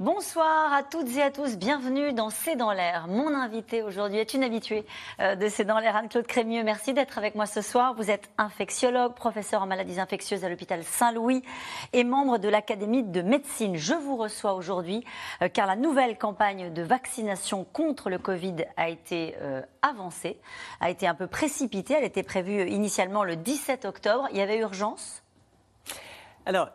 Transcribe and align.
Bonsoir 0.00 0.72
à 0.72 0.82
toutes 0.82 1.14
et 1.14 1.20
à 1.20 1.30
tous, 1.30 1.58
bienvenue 1.58 2.14
dans 2.14 2.30
C'est 2.30 2.56
dans 2.56 2.72
l'air. 2.72 3.06
Mon 3.06 3.34
invité 3.34 3.82
aujourd'hui 3.82 4.16
est 4.16 4.32
une 4.32 4.42
habituée 4.42 4.86
euh, 5.20 5.36
de 5.36 5.46
C'est 5.50 5.66
dans 5.66 5.78
l'air, 5.78 5.94
Anne-Claude 5.94 6.26
Crémieux. 6.26 6.64
Merci 6.64 6.94
d'être 6.94 7.18
avec 7.18 7.34
moi 7.34 7.44
ce 7.44 7.60
soir. 7.60 7.92
Vous 7.92 8.10
êtes 8.10 8.30
infectiologue, 8.38 9.12
professeur 9.12 9.60
en 9.60 9.66
maladies 9.66 10.00
infectieuses 10.00 10.42
à 10.42 10.48
l'hôpital 10.48 10.84
Saint-Louis 10.84 11.42
et 11.92 12.02
membre 12.02 12.38
de 12.38 12.48
l'Académie 12.48 13.02
de 13.02 13.20
médecine. 13.20 13.76
Je 13.76 13.92
vous 13.92 14.16
reçois 14.16 14.54
aujourd'hui 14.54 15.04
euh, 15.42 15.50
car 15.50 15.66
la 15.66 15.76
nouvelle 15.76 16.16
campagne 16.16 16.72
de 16.72 16.80
vaccination 16.80 17.64
contre 17.70 18.08
le 18.08 18.16
Covid 18.16 18.64
a 18.78 18.88
été 18.88 19.34
euh, 19.42 19.60
avancée, 19.82 20.40
a 20.80 20.88
été 20.88 21.06
un 21.06 21.14
peu 21.14 21.26
précipitée. 21.26 21.92
Elle 21.92 22.04
était 22.04 22.22
prévue 22.22 22.66
initialement 22.70 23.22
le 23.22 23.36
17 23.36 23.84
octobre. 23.84 24.28
Il 24.30 24.38
y 24.38 24.40
avait 24.40 24.60
urgence? 24.60 25.22
Alors, 26.46 26.70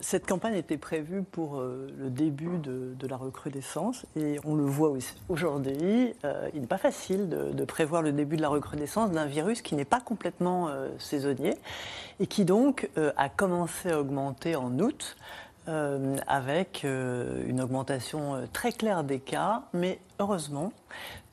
cette 0.00 0.26
campagne 0.26 0.54
était 0.54 0.78
prévue 0.78 1.22
pour 1.22 1.58
euh, 1.58 1.88
le 1.98 2.10
début 2.10 2.58
de, 2.58 3.06
la 3.08 3.16
recrudescence 3.16 4.06
et 4.16 4.38
on 4.44 4.54
le 4.54 4.64
voit 4.64 4.92
aujourd'hui. 5.28 6.14
Euh, 6.24 6.48
il 6.54 6.60
n'est 6.60 6.66
pas 6.66 6.78
facile 6.78 7.28
de, 7.28 7.64
prévoir 7.64 8.02
le 8.02 8.12
début 8.12 8.36
de 8.36 8.42
la 8.42 8.48
recrudescence 8.48 9.10
d'un 9.10 9.26
virus 9.26 9.62
qui 9.62 9.74
n'est 9.74 9.84
pas 9.84 10.00
complètement 10.00 10.68
euh, 10.68 10.88
saisonnier 10.98 11.56
et 12.20 12.26
qui 12.26 12.44
donc 12.44 12.88
a 13.16 13.28
commencé 13.28 13.90
à 13.90 14.00
augmenter 14.00 14.56
en 14.56 14.78
août. 14.78 15.16
avec 16.26 16.84
une 16.84 17.60
augmentation 17.60 18.48
très 18.52 18.72
claire 18.72 19.04
des 19.04 19.20
cas, 19.20 19.62
mais 19.72 19.98
heureusement, 20.18 20.72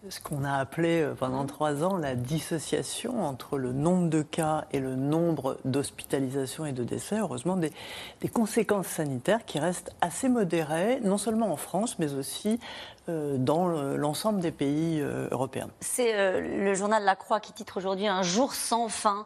ce 0.09 0.19
qu'on 0.19 0.43
a 0.43 0.53
appelé 0.53 1.01
euh, 1.01 1.15
pendant 1.15 1.45
trois 1.45 1.83
ans 1.83 1.97
la 1.97 2.15
dissociation 2.15 3.25
entre 3.25 3.57
le 3.57 3.73
nombre 3.73 4.09
de 4.09 4.21
cas 4.21 4.65
et 4.71 4.79
le 4.79 4.95
nombre 4.95 5.57
d'hospitalisations 5.65 6.65
et 6.65 6.71
de 6.71 6.83
décès, 6.83 7.17
heureusement 7.19 7.57
des, 7.57 7.71
conséquences 8.31 8.87
sanitaires 8.87 9.45
qui 9.45 9.57
restent 9.57 9.95
assez 10.01 10.29
modérées, 10.29 10.99
non 11.01 11.17
seulement 11.17 11.51
en 11.51 11.57
France, 11.57 11.97
mais 11.97 12.13
aussi 12.13 12.59
euh, 13.09 13.37
dans 13.37 13.67
l'ensemble 13.67 14.41
des 14.41 14.51
pays 14.51 14.99
euh, 15.01 15.29
européens. 15.31 15.69
C'est 15.79 16.41
le 16.41 16.73
journal 16.75 17.03
La 17.03 17.15
Croix 17.15 17.39
qui 17.39 17.53
titre 17.53 17.77
aujourd'hui 17.77 18.07
Un 18.07 18.21
jour 18.21 18.53
sans 18.53 18.89
fin. 18.89 19.25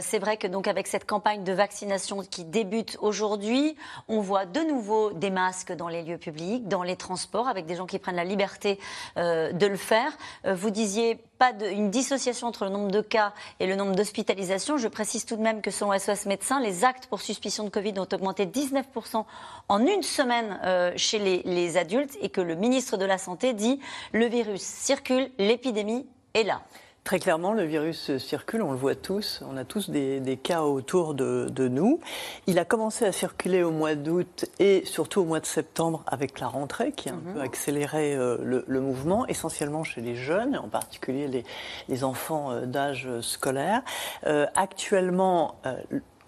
C'est 0.00 0.18
vrai 0.18 0.36
que 0.36 0.46
donc 0.48 0.66
avec 0.66 0.88
cette 0.88 1.06
campagne 1.06 1.44
de 1.44 1.52
vaccination 1.52 2.22
qui 2.22 2.44
débute 2.44 2.96
aujourd'hui, 3.00 3.76
on 4.08 4.20
voit 4.20 4.44
de 4.44 4.60
nouveau 4.60 5.12
des 5.12 5.30
masques 5.30 5.72
dans 5.72 5.88
les 5.88 6.02
lieux 6.02 6.18
publics, 6.18 6.66
dans 6.66 6.82
les 6.82 6.96
transports, 6.96 7.46
avec 7.46 7.66
des 7.66 7.76
gens 7.76 7.86
qui 7.86 7.98
prennent 8.00 8.16
la 8.16 8.24
liberté 8.24 8.80
de 9.16 9.66
le 9.66 9.76
faire. 9.76 10.07
Euh, 10.44 10.54
vous 10.54 10.70
disiez 10.70 11.16
pas 11.38 11.52
une 11.70 11.90
dissociation 11.90 12.48
entre 12.48 12.64
le 12.64 12.70
nombre 12.70 12.90
de 12.90 13.00
cas 13.00 13.32
et 13.60 13.66
le 13.66 13.76
nombre 13.76 13.94
d'hospitalisations. 13.94 14.76
Je 14.76 14.88
précise 14.88 15.24
tout 15.24 15.36
de 15.36 15.42
même 15.42 15.62
que 15.62 15.70
selon 15.70 15.96
SOS 15.98 16.26
Médecins, 16.26 16.60
les 16.60 16.84
actes 16.84 17.06
pour 17.06 17.20
suspicion 17.20 17.64
de 17.64 17.70
Covid 17.70 17.94
ont 17.98 18.08
augmenté 18.12 18.46
19% 18.46 19.24
en 19.68 19.86
une 19.86 20.02
semaine 20.02 20.60
euh, 20.64 20.92
chez 20.96 21.42
les 21.44 21.76
adultes 21.76 22.16
et 22.20 22.28
que 22.28 22.40
le 22.40 22.54
ministre 22.54 22.96
de 22.96 23.04
la 23.04 23.18
Santé 23.18 23.52
dit 23.52 23.80
le 24.12 24.26
virus 24.26 24.62
circule, 24.62 25.30
l'épidémie 25.38 26.06
est 26.34 26.44
là. 26.44 26.62
Très 27.08 27.20
clairement, 27.20 27.54
le 27.54 27.62
virus 27.62 28.18
circule, 28.18 28.60
on 28.60 28.70
le 28.70 28.76
voit 28.76 28.94
tous, 28.94 29.42
on 29.50 29.56
a 29.56 29.64
tous 29.64 29.88
des, 29.88 30.38
cas 30.42 30.60
autour 30.60 31.14
de, 31.14 31.68
nous. 31.68 32.00
Il 32.46 32.58
a 32.58 32.66
commencé 32.66 33.06
à 33.06 33.12
circuler 33.12 33.62
au 33.62 33.70
mois 33.70 33.94
d'août 33.94 34.44
et 34.58 34.84
surtout 34.84 35.22
au 35.22 35.24
mois 35.24 35.40
de 35.40 35.46
septembre 35.46 36.04
avec 36.06 36.38
la 36.38 36.48
rentrée 36.48 36.92
qui 36.92 37.08
a 37.08 37.14
un 37.14 37.16
mhm. 37.16 37.32
peu 37.32 37.40
accéléré 37.40 38.14
euh, 38.14 38.62
le, 38.66 38.80
mouvement, 38.82 39.26
essentiellement 39.26 39.84
chez 39.84 40.02
les 40.02 40.16
jeunes, 40.16 40.58
en 40.58 40.68
particulier 40.68 41.44
les, 41.88 42.04
enfants 42.04 42.50
euh, 42.50 42.66
d'âge 42.66 43.08
scolaire. 43.22 43.80
Euh, 44.26 44.44
actuellement, 44.54 45.62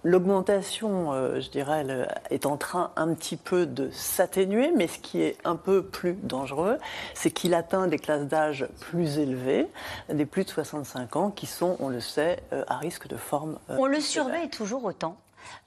L'augmentation, 0.02 1.12
euh, 1.12 1.40
je 1.40 1.50
dirais, 1.50 1.84
est 2.30 2.46
en 2.46 2.56
train 2.56 2.90
un 2.96 3.12
petit 3.14 3.36
peu 3.36 3.66
de 3.66 3.90
s'atténuer, 3.90 4.72
mais 4.74 4.86
ce 4.86 4.98
qui 4.98 5.20
est 5.20 5.36
un 5.44 5.56
peu 5.56 5.82
plus 5.82 6.14
dangereux, 6.14 6.78
c'est 7.14 7.30
qu'il 7.30 7.52
atteint 7.52 7.86
des 7.86 7.98
classes 7.98 8.26
d'âge 8.26 8.66
plus 8.80 9.18
élevées, 9.18 9.66
des 10.08 10.24
plus 10.24 10.44
de 10.44 10.50
65 10.50 11.16
ans, 11.16 11.30
qui 11.30 11.46
sont, 11.46 11.76
on 11.80 11.88
le 11.88 12.00
sait, 12.00 12.42
euh, 12.52 12.64
à 12.66 12.78
risque 12.78 13.08
de 13.08 13.16
forme. 13.16 13.58
Euh, 13.68 13.76
on 13.78 13.86
le 13.86 14.00
surveille 14.00 14.48
toujours 14.48 14.84
autant 14.84 15.16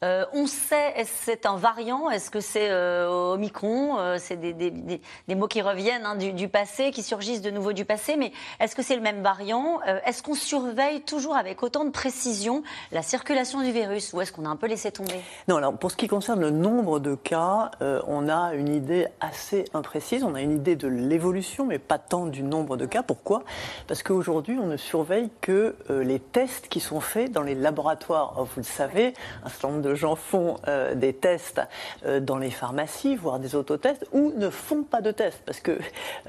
euh, 0.03 0.25
on 0.33 0.47
sait, 0.47 0.93
est-ce 0.97 1.11
que 1.11 1.17
c'est 1.23 1.45
un 1.45 1.55
variant? 1.55 2.09
Est-ce 2.09 2.29
que 2.29 2.39
c'est 2.39 2.69
euh, 2.69 3.33
Omicron? 3.33 3.97
Euh, 3.97 4.17
C'est 4.19 4.35
des, 4.37 5.35
mots 5.35 5.47
qui 5.47 5.61
reviennent 5.61 6.05
hein, 6.05 6.15
du, 6.15 6.47
passé, 6.47 6.91
qui 6.91 7.03
surgissent 7.03 7.41
de 7.41 7.49
nouveau 7.49 7.73
du 7.73 7.85
passé, 7.85 8.15
mais 8.17 8.31
est-ce 8.59 8.75
que 8.75 8.81
c'est 8.81 8.95
le 8.95 9.01
même 9.01 9.21
variant? 9.21 9.79
Est-ce 10.05 10.21
qu'on 10.21 10.35
surveille 10.35 11.01
toujours 11.01 11.35
avec 11.35 11.63
autant 11.63 11.85
de 11.85 11.89
précision 11.89 12.63
la 12.91 13.01
circulation 13.01 13.61
du 13.61 13.71
virus 13.71 14.13
ou 14.13 14.21
est-ce 14.21 14.31
qu'on 14.31 14.45
a 14.45 14.49
un 14.49 14.55
peu 14.55 14.67
laissé 14.67 14.91
tomber? 14.91 15.21
Non, 15.47 15.57
alors 15.57 15.73
pour 15.73 15.91
ce 15.91 15.95
qui 15.95 16.07
concerne 16.07 16.41
le 16.41 16.49
nombre 16.49 16.99
de 16.99 17.15
cas, 17.15 17.71
on 18.07 18.29
a 18.29 18.53
une 18.53 18.69
idée 18.69 19.07
assez 19.19 19.65
imprécise. 19.73 20.23
On 20.23 20.35
a 20.35 20.41
une 20.41 20.53
idée 20.53 20.75
de 20.75 20.87
l'évolution, 20.87 21.65
mais 21.65 21.79
pas 21.79 21.97
tant 21.97 22.25
du 22.27 22.43
nombre 22.43 22.77
de 22.77 22.85
cas. 22.85 23.03
Pourquoi? 23.03 23.43
Parce 23.87 24.03
qu'aujourd'hui, 24.03 24.57
on 24.61 24.67
ne 24.67 24.77
surveille 24.77 25.29
que 25.41 25.75
les 25.89 26.19
tests 26.19 26.67
qui 26.67 26.79
sont 26.79 26.99
faits 26.99 27.31
dans 27.31 27.41
les 27.41 27.55
laboratoires. 27.55 28.35
vous 28.37 28.57
le 28.57 28.63
savez, 28.63 29.13
un 29.43 29.49
certain 29.49 29.72
de 29.81 29.95
gens 29.95 30.15
font 30.15 30.57
euh, 30.67 30.95
des 30.95 31.13
tests 31.13 31.61
euh, 32.05 32.19
dans 32.19 32.37
les 32.37 32.51
pharmacies, 32.51 33.15
voire 33.15 33.39
des 33.39 33.55
autotests, 33.55 34.05
ou 34.11 34.33
ne 34.35 34.49
font 34.49 34.83
pas 34.83 35.01
de 35.01 35.11
tests, 35.11 35.41
parce 35.45 35.59
que 35.59 35.77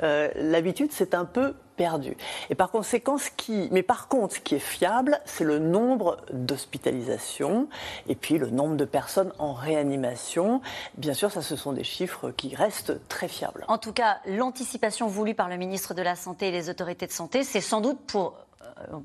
euh, 0.03 0.29
l'habitude, 0.37 0.91
c'est 0.93 1.15
un 1.15 1.25
peu 1.25 1.55
perdu. 1.77 2.17
Et 2.51 2.55
par 2.55 2.71
conséquent, 2.71 3.19
ce 3.19 3.31
qui, 3.37 3.69
mais 3.73 3.83
par 3.83 4.09
contre, 4.09 4.37
ce 4.37 4.41
qui 4.41 4.55
est 4.55 4.61
fiable, 4.61 5.21
c'est 5.25 5.45
le 5.45 5.59
nombre 5.59 6.19
d'hospitalisations 6.33 7.69
et 8.07 8.15
puis 8.15 8.39
le 8.39 8.51
nombre 8.51 8.77
de 8.77 8.85
personnes 8.85 9.33
en 9.39 9.53
réanimation. 9.53 10.61
Bien 10.97 11.15
sûr, 11.15 11.33
ça, 11.33 11.43
ce 11.43 11.57
sont 11.57 11.73
des 11.73 11.85
chiffres 11.85 12.31
qui 12.31 12.55
restent 12.55 13.09
très 13.09 13.29
fiables. 13.29 13.65
En 13.69 13.79
tout 13.79 13.93
cas, 13.93 14.19
l'anticipation 14.27 15.09
voulue 15.09 15.35
par 15.35 15.49
le 15.49 15.57
ministre 15.57 15.95
de 15.95 16.03
la 16.03 16.15
Santé 16.15 16.49
et 16.49 16.53
les 16.53 16.71
autorités 16.71 17.07
de 17.07 17.13
santé, 17.13 17.43
c'est 17.43 17.61
sans 17.61 17.81
doute 17.81 17.99
pour 18.07 18.35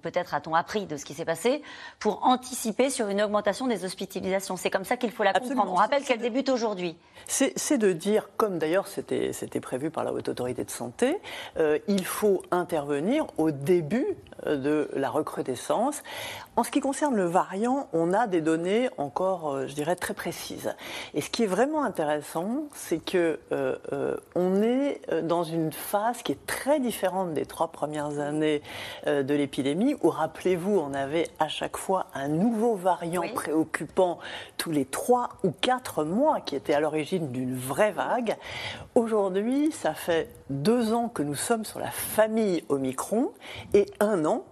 peut-être 0.02 0.34
a-t-on 0.34 0.56
appris 0.56 0.85
de 0.85 0.97
ce 0.97 1.06
qui 1.06 1.13
s'est 1.13 1.25
passé, 1.25 1.62
pour 2.00 2.25
anticiper 2.25 2.90
sur 2.90 3.07
une 3.07 3.22
augmentation 3.22 3.68
des 3.68 3.85
hospitalisations. 3.85 4.57
C'est 4.57 4.69
comme 4.69 4.85
ça 4.85 4.97
qu'il 4.97 5.12
faut 5.12 5.24
la 5.24 5.34
comprendre. 5.34 5.72
On 5.72 5.75
rappelle 5.75 6.03
qu'elle 6.03 6.19
débute 6.19 6.50
aujourd'hui. 6.50 6.97
C'est 7.28 7.78
de 7.78 7.91
dire, 7.91 8.29
comme 8.38 8.58
d'ailleurs 8.58 8.88
c'était 8.88 9.59
prévu 9.62 9.91
par 9.91 10.03
la 10.03 10.13
Haute 10.13 10.29
Autorité 10.29 10.63
de 10.63 10.72
Santé, 10.72 11.18
euh, 11.58 11.78
il 11.88 12.06
faut 12.06 12.41
intervenir 12.52 13.28
au 13.38 13.52
début 13.52 14.08
euh, 14.47 14.56
de 14.58 14.90
la 14.94 15.09
recrudescence. 15.09 16.02
En 16.56 16.63
ce 16.63 16.72
qui 16.72 16.79
concerne 16.79 17.16
le 17.16 17.25
variant, 17.25 17.88
on 17.94 18.13
a 18.13 18.28
des 18.28 18.41
données 18.41 18.90
encore, 18.97 19.68
je 19.68 19.74
dirais, 19.74 19.96
très 19.96 20.13
précises. 20.13 20.75
Et 21.13 21.22
ce 21.22 21.29
qui 21.29 21.44
est 21.44 21.47
vraiment 21.47 21.84
intéressant, 21.84 22.63
c'est 22.74 23.03
que 23.03 23.40
on 24.35 24.62
est 24.62 25.02
dans 25.24 25.44
une 25.44 25.72
phase 25.72 26.22
qui 26.22 26.34
est 26.34 26.46
très 26.47 26.79
différente 26.79 27.34
des 27.34 27.46
trois 27.46 27.69
premières 27.69 28.19
années 28.19 28.62
de 29.06 29.34
l'épidémie 29.34 29.59
où, 30.02 30.09
rappelez-vous, 30.09 30.80
on 30.80 30.94
avait 30.94 31.28
à 31.38 31.47
chaque 31.47 31.75
fois 31.75 32.06
un 32.14 32.30
nouveau 32.30 32.75
variant 32.75 33.24
préoccupant 33.34 34.20
tous 34.58 34.72
les 34.72 34.86
trois 34.86 35.30
ou 35.44 35.52
quatre 35.52 36.03
mois, 36.03 36.40
qui 36.40 36.56
était 36.56 36.74
à 36.74 36.80
l'origine 36.80 37.31
d'une 37.31 37.56
vraie 37.56 37.92
vague. 37.92 38.38
Aujourd'hui, 38.96 39.72
ça 39.72 39.94
fait 39.94 40.30
deux 40.50 40.94
ans 40.94 41.09
que 41.09 41.24
nous 41.24 41.36
sommes 41.36 41.66
sur 41.66 41.80
la 41.80 41.92
famille 41.92 42.64
Omicron 42.70 43.31
et 43.74 43.86
un 44.00 44.25
an 44.25 44.46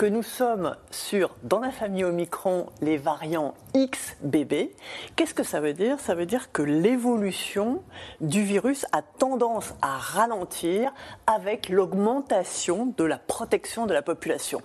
que 0.00 0.06
nous 0.06 0.22
sommes 0.22 0.76
sur, 0.90 1.36
dans 1.42 1.58
la 1.58 1.70
famille 1.70 2.04
Omicron, 2.04 2.70
les 2.80 2.96
variants 2.96 3.52
XBB. 3.74 4.70
Qu'est-ce 5.14 5.34
que 5.34 5.42
ça 5.42 5.60
veut 5.60 5.74
dire? 5.74 6.00
Ça 6.00 6.14
veut 6.14 6.24
dire 6.24 6.52
que 6.52 6.62
l'évolution 6.62 7.82
du 8.22 8.42
virus 8.42 8.86
a 8.92 9.02
tendance 9.02 9.74
à 9.82 9.98
ralentir 9.98 10.90
avec 11.26 11.68
l'augmentation 11.68 12.94
de 12.96 13.04
la 13.04 13.18
protection 13.18 13.84
de 13.84 13.92
la 13.92 14.00
population. 14.00 14.62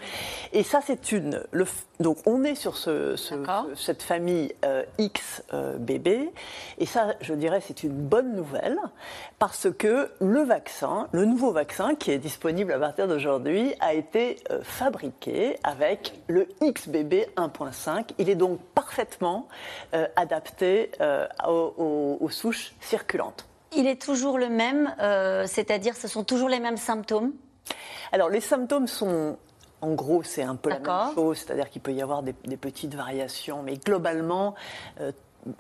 Et 0.54 0.64
ça, 0.64 0.80
c'est 0.82 1.12
une. 1.12 1.44
Le, 1.52 1.66
donc, 2.00 2.18
on 2.26 2.44
est 2.44 2.56
sur 2.56 2.78
ce, 2.78 3.16
cette 3.76 4.04
famille 4.04 4.54
euh, 4.66 4.84
XBB. 5.00 6.30
Et 6.78 6.86
ça, 6.86 7.16
je 7.22 7.34
dirais, 7.34 7.62
c'est 7.66 7.84
une 7.84 7.94
bonne 7.94 8.36
nouvelle 8.36 8.78
parce 9.40 9.68
que 9.72 10.10
le 10.20 10.42
vaccin, 10.42 11.08
le 11.12 11.26
nouveau 11.26 11.52
vaccin 11.52 11.96
qui 11.96 12.12
est 12.12 12.18
disponible 12.18 12.72
à 12.74 12.80
partir 12.80 13.08
d'aujourd'hui, 13.08 13.74
a 13.80 13.94
été 13.94 14.38
euh, 14.52 14.60
fabriqué 14.62 15.58
avec 15.64 16.14
le 16.28 16.48
XBB 16.62 17.28
1.5. 17.38 18.10
Il 18.18 18.30
est 18.30 18.36
donc 18.36 18.60
parfaitement 18.74 19.48
euh, 19.94 20.08
adapté 20.16 20.92
euh, 21.02 21.28
aux, 21.48 22.30
souches 22.30 22.74
circulantes. 22.82 23.46
Il 23.76 23.88
est 23.88 24.02
toujours 24.02 24.38
le 24.38 24.50
même, 24.50 24.94
euh, 25.00 25.46
c'est-à-dire 25.48 25.96
ce 25.96 26.08
sont 26.08 26.24
toujours 26.24 26.50
les 26.50 26.60
mêmes 26.60 26.78
symptômes? 26.78 27.34
Alors 28.12 28.30
les 28.30 28.42
symptômes 28.42 28.88
sont 28.88 29.38
en 29.82 29.94
gros, 29.94 30.24
c'est 30.24 30.44
un 30.44 30.56
peu 30.56 30.70
la 30.70 30.80
même 30.80 31.14
chose, 31.14 31.38
c'est-à-dire 31.38 31.70
qu'il 31.70 31.82
peut 31.82 31.94
y 31.94 32.02
avoir 32.02 32.24
des, 32.24 32.34
petites 32.34 32.96
variations, 32.96 33.62
mais 33.64 33.78
globalement, 33.78 34.56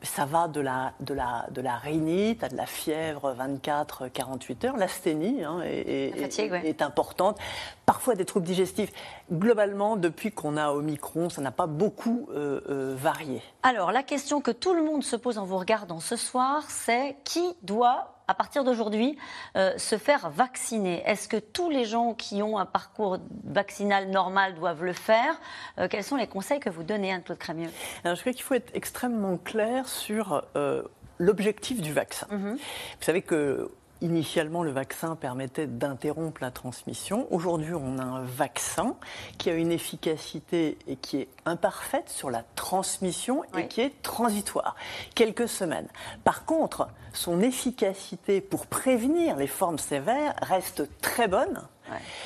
ça 0.01 0.25
va 0.25 0.47
de 0.47 0.61
la, 0.61 0.93
de 0.99 1.13
la, 1.13 1.45
de 1.51 1.61
la 1.61 1.75
rhinite 1.75 2.43
à 2.43 2.49
de 2.49 2.57
la 2.57 2.65
fièvre 2.65 3.35
24-48 3.35 4.65
heures. 4.65 4.77
L'asthénie 4.77 5.43
hein, 5.43 5.61
est, 5.63 6.81
importante. 6.81 7.37
Parfois 7.85 8.15
des 8.15 8.25
troubles 8.25 8.45
digestifs. 8.45 8.91
Globalement, 9.31 9.95
depuis 9.95 10.31
qu'on 10.31 10.57
a 10.57 10.71
Omicron, 10.71 11.29
ça 11.29 11.41
n'a 11.41 11.51
pas 11.51 11.67
beaucoup 11.67 12.27
euh, 12.31 12.61
euh, 12.69 12.95
varié. 12.97 13.41
Alors, 13.63 13.91
la 13.91 14.03
question 14.03 14.41
que 14.41 14.51
tout 14.51 14.73
le 14.73 14.83
monde 14.83 15.03
se 15.03 15.15
pose 15.15 15.37
en 15.37 15.45
vous 15.45 15.57
regardant 15.57 15.99
ce 15.99 16.15
soir, 16.15 16.63
c'est 16.69 17.17
qui 17.23 17.55
doit 17.61 18.14
à 18.27 18.33
partir 18.33 18.63
d'aujourd'hui, 18.63 19.17
euh, 19.55 19.77
se 19.77 19.97
faire 19.97 20.29
vacciner 20.29 21.03
Est-ce 21.05 21.27
que 21.27 21.37
tous 21.37 21.69
les 21.69 21.85
gens 21.85 22.13
qui 22.13 22.41
ont 22.41 22.57
un 22.57 22.65
parcours 22.65 23.17
vaccinal 23.43 24.09
normal 24.09 24.55
doivent 24.55 24.83
le 24.83 24.93
faire? 24.93 25.39
Euh, 25.79 25.87
Quels 25.89 26.03
sont 26.03 26.15
les 26.15 26.27
conseils 26.27 26.59
que 26.59 26.69
vous 26.69 26.83
donnez, 26.83 27.11
Anne-Claude 27.13 27.37
Crémieux? 27.37 27.69
Je 28.03 28.19
crois 28.19 28.33
qu'il 28.33 28.43
faut 28.43 28.53
être 28.53 28.71
extrêmement 28.73 29.37
clair 29.37 29.87
sur 29.87 30.43
euh, 30.55 30.83
l'objectif 31.19 31.81
du 31.81 31.93
vaccin. 31.93 32.27
Mhm. 32.31 32.55
Vous 32.55 33.03
savez 33.03 33.21
que 33.21 33.69
Initialement, 34.01 34.63
le 34.63 34.71
vaccin 34.71 35.15
permettait 35.15 35.67
d'interrompre 35.67 36.41
la 36.41 36.51
transmission. 36.51 37.27
Aujourd'hui, 37.31 37.73
on 37.73 37.97
a 37.97 38.03
un 38.03 38.23
vaccin 38.23 38.95
qui 39.37 39.49
a 39.49 39.53
une 39.53 39.71
efficacité 39.71 40.77
et 40.87 40.97
qui 40.97 41.17
est 41.17 41.27
imparfaite 41.45 42.09
sur 42.09 42.29
la 42.29 42.43
transmission 42.55 43.43
et 43.57 43.67
qui 43.67 43.79
est 43.79 44.01
transitoire, 44.01 44.75
quelques 45.15 45.47
semaines. 45.47 45.87
Par 46.25 46.43
contre, 46.43 46.89
son 47.13 47.41
efficacité 47.41 48.41
pour 48.41 48.67
prévenir 48.67 49.37
les 49.37 49.47
formes 49.47 49.79
sévères 49.79 50.35
reste 50.41 50.89
très 50.99 51.29
bonne, 51.29 51.61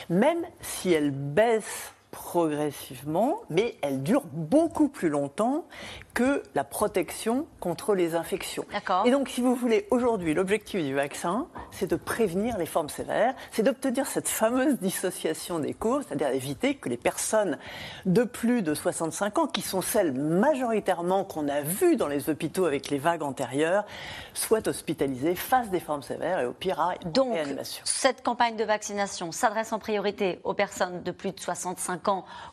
même 0.10 0.44
si 0.62 0.92
elle 0.92 1.12
baisse 1.12 1.94
progressivement, 2.12 3.42
mais 3.50 3.76
elle 3.82 4.02
dure 4.02 4.24
beaucoup 4.32 4.90
plus 4.90 5.10
longtemps 5.10 5.66
que 6.14 6.42
la 6.56 6.64
protection 6.64 7.46
contre 7.60 7.94
les 7.94 8.16
infections. 8.16 8.66
Et 9.06 9.12
donc, 9.12 9.30
si 9.30 9.42
vous 9.42 9.56
voulez, 9.56 9.88
aujourd'hui, 9.92 10.34
l'objectif 10.34 10.84
du 10.84 10.94
vaccin, 10.94 11.48
c'est 11.72 11.90
de 11.90 11.96
prévenir 11.96 12.58
les 12.58 12.66
formes 12.66 12.90
sévères, 12.90 13.36
c'est 13.52 13.64
d'obtenir 13.64 14.08
cette 14.08 14.28
fameuse 14.28 14.80
dissociation 14.80 15.60
des 15.60 15.74
causes, 15.74 16.06
c'est-à-dire 16.08 16.30
éviter 16.30 16.76
que 16.76 16.90
les 16.90 16.98
personnes 16.98 17.58
de 18.06 18.24
plus 18.24 18.64
de 18.64 18.74
65 18.74 19.38
ans, 19.38 19.48
qui 19.48 19.62
sont 19.62 19.82
celles 19.82 20.14
majoritairement 20.14 21.24
qu'on 21.24 21.48
a 21.48 21.62
vues 21.62 21.96
dans 21.96 22.08
les 22.08 22.30
hôpitaux 22.30 22.66
avec 22.66 22.90
les 22.90 22.98
vagues 22.98 23.24
antérieures, 23.24 23.86
soient 24.34 24.68
hospitalisées, 24.68 25.36
fassent 25.36 25.70
des 25.70 25.80
formes 25.80 26.04
sévères 26.04 26.40
et 26.40 26.46
au 26.46 26.54
pire 26.54 26.80
à 26.80 26.96
donc, 27.06 27.38
cette 27.84 28.24
campagne 28.24 28.56
de 28.56 28.64
vaccination 28.64 29.32
s'adresse 29.32 29.72
en 29.74 29.80
priorité 29.80 30.40
aux 30.44 30.54
personnes 30.54 31.04
de 31.04 31.12
plus 31.12 31.32
de 31.32 31.40
65 31.40 31.96
ans 31.96 31.99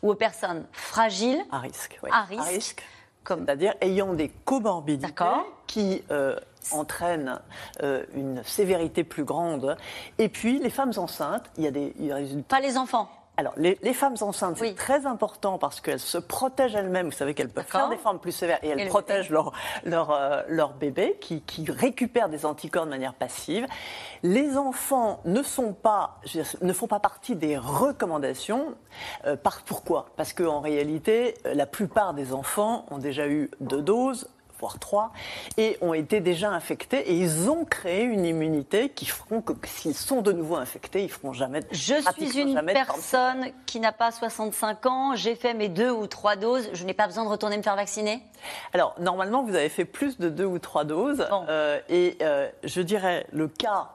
ou 0.02 0.10
aux 0.10 0.14
personnes 0.14 0.66
fragiles. 0.72 1.44
À 1.50 1.58
risque, 1.58 1.98
oui. 2.02 2.10
À 2.12 2.22
risque. 2.22 2.82
C'est-à-dire 3.26 3.74
ayant 3.80 4.14
des 4.14 4.28
comorbidités 4.44 5.24
qui 5.66 6.04
euh, 6.12 6.38
entraînent 6.70 7.40
euh, 7.82 8.04
une 8.14 8.42
sévérité 8.44 9.04
plus 9.04 9.24
grande. 9.24 9.76
Et 10.18 10.28
puis, 10.28 10.58
les 10.60 10.70
femmes 10.70 10.92
enceintes, 10.96 11.50
il 11.56 11.64
y 11.64 11.66
a 11.66 11.70
des, 11.70 11.92
Pas 12.48 12.60
les 12.60 12.78
enfants 12.78 13.10
alors, 13.38 13.52
les, 13.58 13.76
femmes 13.92 14.16
enceintes, 14.22 14.56
c'est 14.56 14.74
très 14.74 15.04
important 15.04 15.58
parce 15.58 15.82
qu'elles 15.82 16.00
se 16.00 16.16
protègent 16.16 16.74
elles-mêmes. 16.74 17.06
Vous 17.06 17.12
savez 17.12 17.34
qu'elles 17.34 17.50
peuvent 17.50 17.66
faire 17.66 17.90
des 17.90 17.98
formes 17.98 18.18
plus 18.18 18.32
sévères 18.32 18.58
et 18.62 18.68
elles 18.68 18.88
protègent 18.88 19.28
leur, 19.28 19.52
leur, 19.84 20.10
euh, 20.10 20.42
leur, 20.48 20.72
bébé 20.72 21.18
qui, 21.20 21.42
qui, 21.42 21.70
récupère 21.70 22.30
des 22.30 22.46
anticorps 22.46 22.86
de 22.86 22.90
manière 22.90 23.12
passive. 23.12 23.66
Les 24.22 24.56
enfants 24.56 25.20
ne, 25.26 25.42
sont 25.42 25.74
pas, 25.74 26.20
ne 26.62 26.72
font 26.72 26.86
pas 26.86 27.00
partie 27.00 27.36
des 27.36 27.58
recommandations. 27.58 28.74
Euh, 29.26 29.36
par, 29.36 29.62
pourquoi? 29.62 30.06
Parce 30.16 30.32
qu'en 30.32 30.60
réalité, 30.60 31.34
la 31.44 31.66
plupart 31.66 32.14
des 32.14 32.32
enfants 32.32 32.86
ont 32.90 32.98
déjà 32.98 33.28
eu 33.28 33.50
deux 33.60 33.82
doses, 33.82 34.28
voire 34.58 34.78
trois, 34.78 35.12
et 35.56 35.76
ont 35.80 35.94
été 35.94 36.20
déjà 36.20 36.50
infectés 36.50 37.10
et 37.10 37.14
ils 37.14 37.50
ont 37.50 37.64
créé 37.64 38.02
une 38.02 38.24
immunité 38.24 38.88
qui 38.88 39.06
feront 39.06 39.40
que 39.40 39.52
s'ils 39.66 39.94
sont 39.94 40.22
de 40.22 40.32
nouveau 40.32 40.56
infectés, 40.56 41.04
ils 41.04 41.10
feront 41.10 41.32
jamais. 41.32 41.60
De, 41.60 41.66
je 41.72 41.94
suis 42.16 42.40
une 42.40 42.62
personne 42.64 43.46
qui 43.66 43.80
n'a 43.80 43.92
pas 43.92 44.10
65 44.10 44.86
ans, 44.86 45.16
j'ai 45.16 45.34
fait 45.34 45.54
mes 45.54 45.68
deux 45.68 45.90
ou 45.90 46.06
trois 46.06 46.36
doses, 46.36 46.68
je 46.72 46.84
n'ai 46.84 46.94
pas 46.94 47.06
besoin 47.06 47.24
de 47.24 47.28
retourner 47.28 47.56
me 47.56 47.62
faire 47.62 47.76
vacciner? 47.76 48.22
Alors 48.72 48.94
normalement, 48.98 49.42
vous 49.42 49.54
avez 49.54 49.68
fait 49.68 49.84
plus 49.84 50.18
de 50.18 50.28
deux 50.28 50.44
ou 50.44 50.58
trois 50.58 50.84
doses, 50.84 51.26
euh, 51.48 51.80
et 51.88 52.16
euh, 52.22 52.48
je 52.64 52.80
dirais 52.80 53.26
le 53.32 53.48
cas 53.48 53.90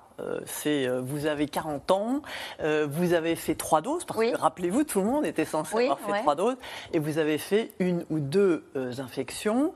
c'est 0.46 0.88
vous 0.88 1.26
avez 1.26 1.48
40 1.48 1.92
ans, 1.92 2.22
vous 2.60 3.14
avez 3.14 3.36
fait 3.36 3.56
trois 3.56 3.82
doses, 3.82 4.06
parce 4.06 4.20
que 4.20 4.38
rappelez-vous, 4.38 4.84
tout 4.84 5.00
le 5.00 5.06
monde 5.06 5.26
était 5.26 5.46
censé 5.46 5.76
avoir 5.76 6.00
fait 6.00 6.22
trois 6.22 6.36
doses, 6.36 6.58
et 6.94 7.00
vous 7.00 7.18
avez 7.18 7.38
fait 7.38 7.72
une 7.80 8.06
ou 8.10 8.20
deux 8.20 8.64
infections 9.00 9.74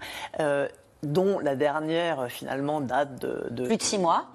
dont 1.05 1.39
la 1.39 1.55
dernière 1.55 2.27
finalement 2.29 2.81
date 2.81 3.21
de, 3.21 3.65
plus 3.65 3.77
de 3.77 3.81
six 3.81 3.97
mois. 3.97 4.25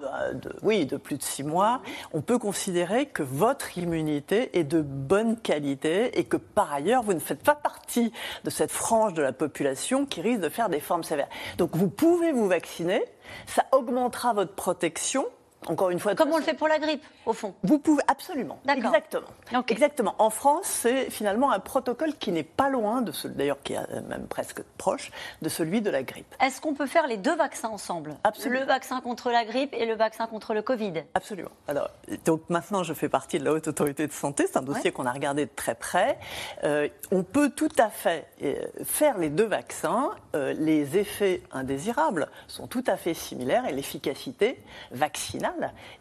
oui, 0.63 0.85
de 0.85 0.97
plus 0.97 1.17
de 1.17 1.23
six 1.23 1.43
mois. 1.43 1.81
On 2.13 2.21
peut 2.21 2.39
considérer 2.39 3.05
que 3.07 3.23
votre 3.23 3.77
immunité 3.77 4.57
est 4.57 4.63
de 4.63 4.81
bonne 4.81 5.37
qualité 5.37 6.17
et 6.19 6.23
que 6.23 6.37
par 6.37 6.73
ailleurs 6.73 7.03
vous 7.03 7.13
ne 7.13 7.19
faites 7.19 7.43
pas 7.43 7.55
partie 7.55 8.11
de 8.43 8.49
cette 8.49 8.71
frange 8.71 9.13
de 9.13 9.21
la 9.21 9.33
population 9.33 10.05
qui 10.05 10.21
risque 10.21 10.41
de 10.41 10.49
faire 10.49 10.69
des 10.69 10.79
formes 10.79 11.03
sévères. 11.03 11.29
Donc 11.57 11.75
vous 11.75 11.89
pouvez 11.89 12.31
vous 12.31 12.47
vacciner, 12.47 13.03
ça 13.45 13.65
augmentera 13.71 14.33
votre 14.33 14.53
protection 14.53 15.25
encore 15.67 15.91
une 15.91 15.99
fois. 15.99 16.15
Comme 16.15 16.31
on 16.31 16.37
le 16.37 16.43
fait 16.43 16.53
pour 16.53 16.67
la 16.67 16.79
grippe, 16.79 17.03
au 17.25 17.33
fond. 17.33 17.53
Vous 17.63 17.77
pouvez 17.77 18.01
absolument. 18.07 18.59
Exactement. 18.67 19.27
Exactement. 19.67 20.15
En 20.17 20.29
France, 20.29 20.65
c'est 20.65 21.09
finalement 21.09 21.51
un 21.51 21.59
protocole 21.59 22.15
qui 22.15 22.31
n'est 22.31 22.43
pas 22.43 22.69
loin 22.69 23.01
de 23.01 23.11
celui, 23.11 23.35
d'ailleurs, 23.35 23.61
qui 23.63 23.73
est 23.73 23.77
euh, 23.77 24.01
même 24.07 24.27
presque 24.27 24.63
proche 24.77 25.11
de 25.41 25.49
celui 25.49 25.81
de 25.81 25.89
la 25.89 26.03
grippe. 26.03 26.33
Est-ce 26.41 26.61
qu'on 26.61 26.73
peut 26.73 26.87
faire 26.87 27.07
les 27.07 27.17
deux 27.17 27.35
vaccins 27.35 27.69
ensemble? 27.69 28.15
Absolument. 28.23 28.61
Le 28.61 28.65
vaccin 28.65 29.01
contre 29.01 29.29
la 29.29 29.45
grippe 29.45 29.73
et 29.73 29.85
le 29.85 29.95
vaccin 29.95 30.27
contre 30.27 30.53
le 30.53 30.61
Covid 30.61 31.03
Absolument. 31.13 31.51
Alors, 31.67 31.89
donc 32.25 32.41
maintenant, 32.49 32.83
je 32.83 32.93
fais 32.93 33.09
partie 33.09 33.37
de 33.37 33.45
la 33.45 33.53
haute 33.53 33.67
autorité 33.67 34.07
de 34.07 34.13
santé. 34.13 34.47
C'est 34.47 34.57
un 34.57 34.63
dossier 34.63 34.91
qu'on 34.91 35.05
a 35.05 35.11
regardé 35.11 35.45
de 35.45 35.51
très 35.55 35.75
près. 35.75 36.17
Euh, 36.63 36.87
on 37.11 37.23
peut 37.23 37.51
tout 37.51 37.69
à 37.77 37.89
fait 37.89 38.27
euh, 38.43 38.55
faire 38.83 39.17
les 39.17 39.29
deux 39.29 39.45
vaccins. 39.45 40.11
les 40.33 40.97
effets 40.97 41.43
indésirables 41.51 42.27
sont 42.47 42.67
tout 42.67 42.83
à 42.87 42.97
fait 42.97 43.13
similaires 43.13 43.65
et 43.65 43.73
l'efficacité 43.73 44.59
vaccinale 44.91 45.50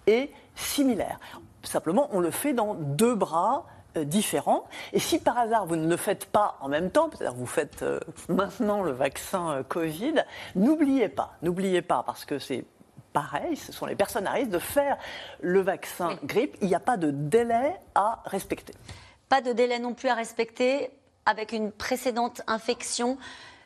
est 0.06 0.30
similaire. 0.54 1.18
Simplement, 1.62 2.08
on 2.12 2.20
le 2.20 2.30
fait 2.30 2.52
dans 2.52 2.74
deux 2.74 3.14
bras 3.14 3.66
euh, 3.96 4.04
différents. 4.04 4.66
Et 4.92 5.00
si 5.00 5.18
par 5.18 5.36
hasard 5.36 5.66
vous 5.66 5.74
ne 5.74 5.88
le 5.88 5.96
faites 5.96 6.26
pas 6.26 6.56
en 6.60 6.68
même 6.68 6.90
temps, 6.90 7.10
c'est-à-dire 7.10 7.34
vous 7.34 7.46
faites 7.46 7.82
euh, 7.82 7.98
maintenant 8.28 8.82
le 8.82 8.92
vaccin 8.92 9.50
euh, 9.50 9.62
Covid, 9.64 10.14
n'oubliez 10.54 11.08
pas, 11.08 11.34
n'oubliez 11.42 11.82
pas, 11.82 12.04
parce 12.04 12.24
que 12.24 12.38
c'est 12.38 12.64
pareil, 13.12 13.56
ce 13.56 13.72
sont 13.72 13.86
les 13.86 13.96
personnes 13.96 14.28
à 14.28 14.32
risque 14.32 14.50
de 14.50 14.60
faire 14.60 14.96
le 15.40 15.60
vaccin 15.60 16.16
grippe. 16.22 16.56
Il 16.60 16.68
n'y 16.68 16.74
a 16.76 16.80
pas 16.80 16.96
de 16.96 17.10
délai 17.10 17.74
à 17.96 18.22
respecter. 18.26 18.74
Pas 19.28 19.40
de 19.40 19.52
délai 19.52 19.80
non 19.80 19.94
plus 19.94 20.08
à 20.08 20.14
respecter 20.14 20.90
avec 21.26 21.50
une 21.50 21.72
précédente 21.72 22.42
infection 22.46 23.18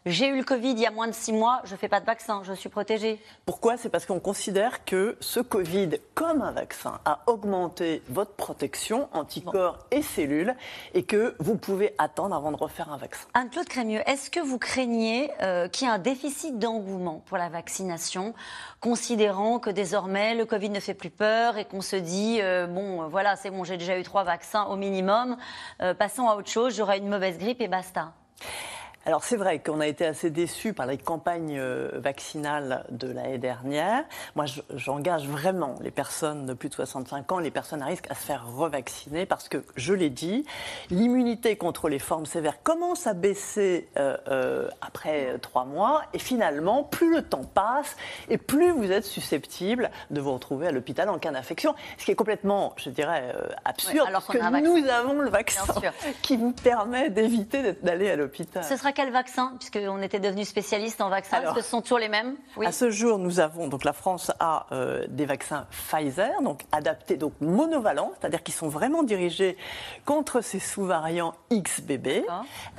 j'ai 0.07 0.29
eu 0.29 0.37
le 0.37 0.45
Covid 0.45 0.73
il 0.73 0.81
y 0.81 0.87
a 0.87 0.91
moins 0.91 1.09
de 1.09 1.13
six 1.13 1.33
mois, 1.33 1.63
je 1.65 1.73
ne 1.73 1.79
fais 1.79 1.89
pas 1.89 2.01
de 2.01 2.05
vaccin, 2.05 2.43
je 2.45 2.53
suis 2.53 2.69
protégée. 2.69 3.23
Pourquoi? 3.47 3.79
C'est 3.79 3.89
parce 3.89 4.05
qu'on 4.05 4.21
considère 4.21 4.85
que 4.85 5.17
ce 5.21 5.41
Covid, 5.41 5.99
comme 6.15 6.43
un 6.43 6.53
vaccin, 6.53 7.01
a 7.07 7.21
augmenté 7.27 8.03
votre 8.09 8.33
protection, 8.33 9.09
anticorps 9.13 9.79
et 9.91 10.03
cellules, 10.03 10.55
et 10.93 11.05
que 11.05 11.35
vous 11.39 11.57
pouvez 11.57 11.95
attendre 11.97 12.37
avant 12.37 12.53
de 12.53 12.57
refaire 12.57 12.93
un 12.93 12.99
vaccin. 12.99 13.27
Anne-Claude 13.33 13.67
Crémieux, 13.67 14.03
est-ce 14.07 14.31
que 14.31 14.41
vous 14.41 14.59
craignez 14.59 15.31
euh, 15.41 15.69
qu'il 15.69 15.87
y 15.87 15.91
ait 15.91 15.95
un 15.95 15.99
déficit 15.99 16.59
d'engouement 16.59 17.23
pour 17.25 17.39
la 17.39 17.49
vaccination, 17.49 18.35
considérant 18.81 19.59
que 19.59 19.71
désormais 19.71 20.35
le 20.35 20.45
Covid 20.45 20.69
ne 20.69 20.81
fait 20.81 20.95
plus 20.95 21.11
peur 21.11 21.57
et 21.57 21.65
qu'on 21.65 21.81
se 21.81 21.97
dit, 21.97 22.41
euh, 22.43 22.67
bon, 22.67 23.09
voilà, 23.09 23.37
c'est 23.37 23.51
bon, 23.51 23.65
j'ai 23.65 23.79
déjà 23.79 23.99
eu 23.99 24.03
trois 24.03 24.25
vaccins 24.25 24.65
au 24.65 24.77
minimum, 24.77 25.39
euh, 25.81 25.95
passons 25.95 26.29
à 26.29 26.37
autre 26.37 26.51
chose, 26.51 26.77
j'aurai 26.77 26.99
une 26.99 27.09
mauvaise 27.09 27.39
grippe 27.39 27.63
et 27.63 27.69
basta? 27.69 28.13
Alors 29.07 29.23
c'est 29.23 29.37
vrai 29.37 29.59
qu'on 29.59 29.81
a 29.81 29.87
été 29.87 30.07
assez 30.07 30.31
déçus 30.31 30.73
par 30.73 30.87
les 30.87 30.97
campagnes 30.97 31.59
euh, 31.59 31.91
vaccinales 31.95 32.87
de 32.91 33.13
l'année 33.13 33.37
dernière. 33.37 34.05
Moi, 34.35 34.47
j'engage 34.75 35.27
vraiment 35.27 35.75
les 35.83 35.91
personnes 35.91 36.47
de 36.47 36.55
plus 36.55 36.71
de 36.71 36.75
65 36.75 37.33
ans, 37.33 37.39
les 37.39 37.51
personnes 37.51 37.83
à 37.83 37.87
risque, 37.87 38.11
à 38.11 38.15
se 38.15 38.25
faire 38.25 38.47
revacciner 38.47 39.27
parce 39.27 39.51
que, 39.51 39.63
je 39.77 39.93
l'ai 39.93 40.09
dit, 40.09 40.47
l'immunité 40.91 41.57
contre 41.57 41.91
les 41.91 41.99
formes 41.99 42.25
sévères 42.25 42.63
commence 42.63 43.07
à 43.07 43.13
baisser 43.13 43.89
euh, 43.99 44.17
euh, 44.29 44.69
après 44.81 45.39
trois 45.41 45.67
mois 45.67 46.03
et 46.15 46.19
finalement, 46.19 46.83
plus 46.83 47.15
le 47.15 47.21
temps 47.21 47.45
passe 47.45 47.97
et 48.31 48.39
plus 48.39 48.71
vous 48.71 48.91
êtes 48.91 49.05
susceptible 49.05 49.91
de 50.11 50.21
vous 50.23 50.33
retrouver 50.33 50.69
à 50.69 50.73
l'hôpital 50.73 51.11
en 51.11 51.19
cas 51.19 51.31
d'infection, 51.31 51.75
ce 51.99 52.07
qui 52.07 52.11
est 52.11 52.17
complètement, 52.17 52.73
je 52.77 52.89
dirais, 52.89 53.35
absurde 53.67 54.09
alors 54.09 54.23
parce 54.23 54.39
que 54.39 54.61
nous 54.61 54.89
avons 54.89 55.21
le 55.21 55.29
vaccin 55.29 55.65
qui 56.23 56.39
vous 56.39 56.53
permet 56.53 57.11
d'éviter 57.11 57.75
d'aller 57.83 58.11
à 58.11 58.17
l'hôpital. 58.17 58.65
Ce 58.65 58.77
sera 58.77 58.94
quel 58.95 59.11
vaccin 59.11 59.53
Puisqu'on 59.59 60.01
était 60.03 60.21
devenu 60.21 60.45
spécialiste 60.45 61.01
en 61.01 61.09
vaccins. 61.09 61.43
Est-ce 61.43 61.55
que 61.55 61.63
ce 61.63 61.71
sont 61.71 61.83
toujours 61.83 61.99
les 61.99 62.09
mêmes? 62.09 62.37
À 62.65 62.73
ce 62.73 62.91
jour, 62.91 63.19
nous 63.19 63.41
avons, 63.41 63.69
donc 63.69 63.85
la 63.85 63.93
France 63.93 64.33
a 64.41 64.67
euh, 64.73 65.05
des 65.09 65.27
vaccins 65.27 65.67
Pfizer, 65.71 66.41
donc 66.43 66.63
adaptés, 66.73 67.17
donc 67.17 67.33
monovalents, 67.41 68.13
c'est-à-dire 68.19 68.43
qui 68.43 68.53
sont 68.53 68.69
vraiment 68.69 69.03
dirigés 69.03 69.57
contre 70.05 70.41
ces 70.41 70.59
sous-variants 70.59 71.35
XBB. 71.53 72.25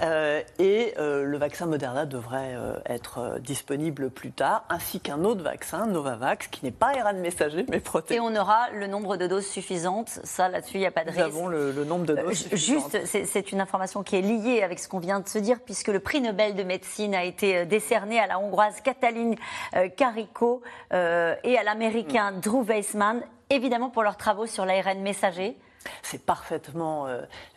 Euh, 0.01 0.41
et 0.59 0.93
euh, 0.97 1.23
le 1.23 1.37
vaccin 1.37 1.65
Moderna 1.65 2.05
devrait 2.05 2.55
être 2.85 3.39
disponible 3.39 4.09
plus 4.09 4.31
tard, 4.31 4.63
ainsi 4.69 4.99
qu'un 4.99 5.23
autre 5.23 5.43
vaccin, 5.43 5.85
Novavax, 5.87 6.47
qui 6.47 6.65
n'est 6.65 6.71
pas 6.71 6.93
RN 6.93 7.19
messager, 7.19 7.65
mais 7.69 7.79
protégé. 7.79 8.17
Et 8.17 8.19
on 8.19 8.35
aura 8.35 8.69
le 8.71 8.87
nombre 8.87 9.17
de 9.17 9.27
doses 9.27 9.47
suffisantes. 9.47 10.19
Ça, 10.23 10.49
là-dessus, 10.49 10.77
il 10.77 10.81
n'y 10.81 10.85
a 10.85 10.91
pas 10.91 11.03
de 11.03 11.09
risque. 11.09 11.19
Nous 11.19 11.25
avons 11.25 11.47
le, 11.47 11.83
nombre 11.85 12.05
de 12.05 12.15
doses. 12.15 12.47
Juste, 12.53 13.05
c'est 13.05 13.51
une 13.51 13.61
information 13.61 14.03
qui 14.03 14.15
est 14.15 14.21
liée 14.21 14.61
avec 14.63 14.79
ce 14.79 14.87
qu'on 14.87 14.99
vient 14.99 15.19
de 15.19 15.27
se 15.27 15.39
dire, 15.39 15.59
puisque 15.59 15.87
le 15.87 15.99
prix 16.05 16.21
Nobel 16.21 16.55
de 16.55 16.63
médecine 16.63 17.13
a 17.13 17.25
été 17.25 17.57
euh, 17.57 17.65
décerné 17.65 18.19
à 18.19 18.27
la 18.27 18.39
hongroise 18.39 18.79
Katalin 18.81 19.33
euh, 19.75 19.89
Kariko 19.89 20.61
euh, 20.93 21.35
et 21.43 21.57
à 21.57 21.63
l'américain 21.63 22.31
mm. 22.31 22.39
Drew 22.39 22.63
Weissman, 22.63 23.21
évidemment 23.49 23.89
pour 23.89 24.03
leurs 24.03 24.15
travaux 24.15 24.45
sur 24.45 24.65
l'ARN 24.65 25.01
messager. 25.01 25.57
C'est 26.01 26.25
parfaitement 26.25 27.07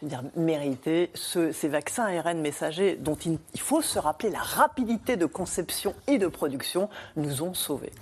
dire, 0.02 0.22
mérité. 0.36 1.10
ces 1.14 1.68
vaccins 1.68 2.04
ARN 2.04 2.38
messagers, 2.42 2.96
dont 2.96 3.14
il, 3.14 3.38
faut 3.58 3.80
se 3.80 3.98
rappeler 3.98 4.28
la 4.28 4.42
rapidité 4.42 5.16
de 5.16 5.24
conception 5.24 5.94
et 6.06 6.18
de 6.18 6.26
production, 6.26 6.90
nous 7.16 7.42
ont 7.42 7.54
sauvés. 7.54 7.92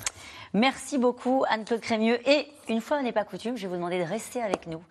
Merci 0.52 0.98
beaucoup 0.98 1.44
Anne-Claude 1.48 1.80
Crémieux. 1.80 2.18
Et 2.28 2.48
une 2.68 2.80
fois 2.80 3.02
n'est 3.02 3.12
pas 3.12 3.24
coutume, 3.24 3.56
je 3.56 3.62
vais 3.62 3.68
vous 3.68 3.76
demander 3.76 3.98
de 3.98 4.08
rester 4.08 4.42
avec 4.42 4.66
nous 4.66 4.82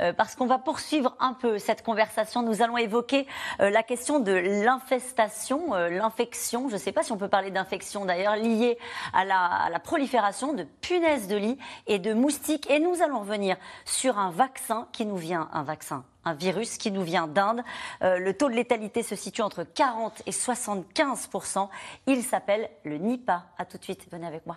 euh, 0.00 0.12
parce 0.12 0.34
qu'on 0.34 0.46
va 0.46 0.58
poursuivre 0.58 1.16
un 1.20 1.32
peu 1.32 1.58
cette 1.58 1.82
conversation. 1.82 2.42
Nous 2.42 2.62
allons 2.62 2.76
évoquer 2.76 3.26
euh, 3.60 3.70
la 3.70 3.82
question 3.82 4.20
de 4.20 4.32
l'infestation, 4.32 5.74
euh, 5.74 5.88
l'infection. 5.88 6.68
Je 6.68 6.74
ne 6.74 6.78
sais 6.78 6.92
pas 6.92 7.02
si 7.02 7.12
on 7.12 7.16
peut 7.16 7.28
parler 7.28 7.50
d'infection 7.50 8.04
d'ailleurs 8.04 8.36
liée 8.36 8.78
à 9.12 9.24
la, 9.24 9.80
prolifération 9.82 10.54
de 10.54 10.64
punaises 10.80 11.28
de 11.28 11.36
lit 11.36 11.58
et 11.86 11.98
de 11.98 12.14
moustiques. 12.14 12.70
Et 12.70 12.78
nous 12.78 13.02
allons 13.02 13.20
revenir 13.20 13.56
sur 13.84 14.18
un 14.18 14.30
vaccin 14.30 14.88
qui 14.92 15.04
nous 15.04 15.16
vient, 15.16 15.48
un 15.52 15.62
vaccin 15.62 16.04
un 16.26 16.32
virus 16.32 16.78
qui 16.78 16.90
nous 16.90 17.02
vient 17.02 17.26
d'Inde. 17.26 17.62
le 18.00 18.32
taux 18.32 18.48
de 18.48 18.54
létalité 18.54 19.02
se 19.02 19.14
situe 19.14 19.42
entre 19.42 19.62
40 19.62 20.22
et 20.24 20.30
75% 20.30 21.68
Il 22.06 22.22
s'appelle 22.22 22.70
le 22.84 22.96
Nipah. 22.96 23.44
À 23.58 23.66
tout 23.66 23.76
de 23.76 23.84
suite, 23.84 24.06
venez 24.10 24.26
avec 24.26 24.46
moi. 24.46 24.56